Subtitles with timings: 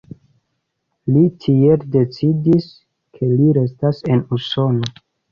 [1.17, 2.65] Li tiel decidis,
[3.17, 4.91] ke li restas en Usono.